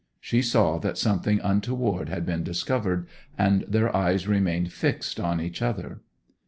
[0.19, 3.05] She saw that something untoward had been discovered,
[3.37, 6.01] and their eyes remained fixed on each other.